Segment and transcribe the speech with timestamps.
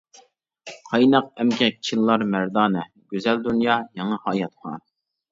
[0.85, 4.73] قايناق ئەمگەك چىللار مەردانە، گۈزەل دۇنيا، يېڭى ھاياتقا.